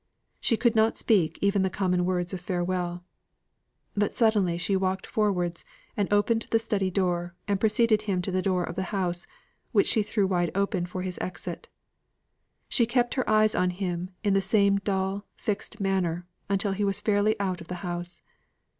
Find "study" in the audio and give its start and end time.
6.57-6.89